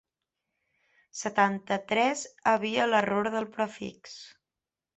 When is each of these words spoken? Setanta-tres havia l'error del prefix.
Setanta-tres 1.19 2.25
havia 2.53 2.89
l'error 2.93 3.33
del 3.37 3.49
prefix. 3.59 4.21